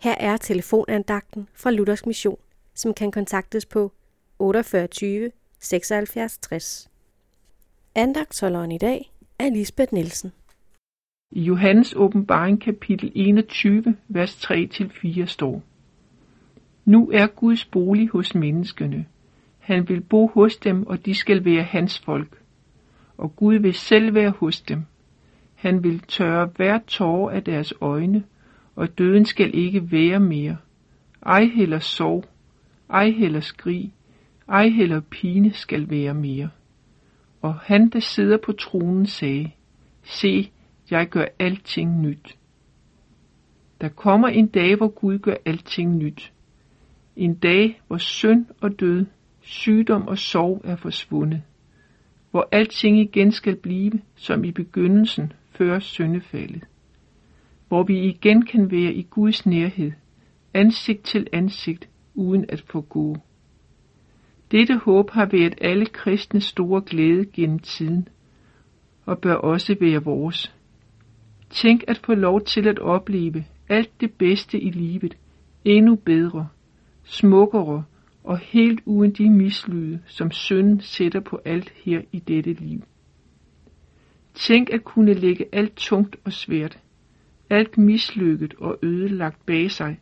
[0.00, 2.38] Her er telefonandagten fra Luthers Mission,
[2.74, 3.92] som kan kontaktes på
[4.38, 6.90] 48 76 60.
[7.94, 10.32] Andagtsholderen i dag er Lisbeth Nielsen.
[11.30, 15.62] I Johannes åbenbaring kapitel 21, vers 3-4 står,
[16.84, 19.06] Nu er Guds bolig hos menneskene.
[19.58, 22.42] Han vil bo hos dem, og de skal være hans folk.
[23.16, 24.82] Og Gud vil selv være hos dem.
[25.54, 28.24] Han vil tørre hver tårer af deres øjne,
[28.78, 30.56] og døden skal ikke være mere.
[31.22, 32.24] Ej heller sorg,
[32.90, 33.94] ej heller skrig,
[34.48, 36.50] ej heller pine skal være mere.
[37.42, 39.50] Og han, der sidder på tronen, sagde,
[40.02, 40.50] Se,
[40.90, 42.38] jeg gør alting nyt.
[43.80, 46.32] Der kommer en dag, hvor Gud gør alting nyt.
[47.16, 49.06] En dag, hvor synd og død,
[49.40, 51.42] sygdom og sorg er forsvundet.
[52.30, 56.64] Hvor alting igen skal blive, som i begyndelsen, før syndefaldet.
[57.68, 59.92] Hvor vi igen kan være i Guds nærhed,
[60.54, 63.16] ansigt til ansigt, uden at forgå.
[64.50, 68.08] Dette håb har været alle kristne store glæde gennem tiden,
[69.06, 70.54] og bør også være vores.
[71.50, 75.16] Tænk at få lov til at opleve alt det bedste i livet,
[75.64, 76.48] endnu bedre,
[77.04, 77.84] smukkere
[78.24, 82.82] og helt uden de mislyde, som synden sætter på alt her i dette liv.
[84.34, 86.78] Tænk at kunne lægge alt tungt og svært,
[87.50, 90.00] alt mislykket og ødelagt bag sig,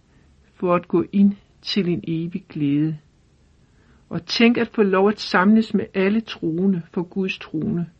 [0.54, 2.98] for at gå ind til en evig glæde.
[4.08, 7.90] Og tænk at få lov at samles med alle troende for Guds trone,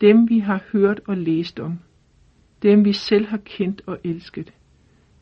[0.00, 1.78] dem vi har hørt og læst om,
[2.62, 4.52] dem vi selv har kendt og elsket,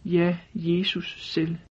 [0.05, 1.57] ja, Jesus selv.